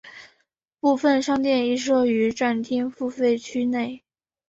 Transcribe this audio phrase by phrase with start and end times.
[0.79, 4.01] 部分商店亦设于站厅付费区内。